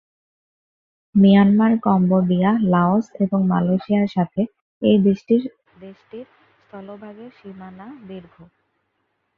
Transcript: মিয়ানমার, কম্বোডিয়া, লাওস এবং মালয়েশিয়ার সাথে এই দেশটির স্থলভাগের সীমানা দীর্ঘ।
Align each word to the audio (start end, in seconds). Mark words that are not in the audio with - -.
মিয়ানমার, 1.15 1.71
কম্বোডিয়া, 1.85 2.51
লাওস 2.73 3.05
এবং 3.23 3.39
মালয়েশিয়ার 3.47 4.07
সাথে 4.15 4.41
এই 4.81 4.97
দেশটির 5.05 5.41
স্থলভাগের 6.61 7.31
সীমানা 7.39 7.87
দীর্ঘ। 8.07 8.35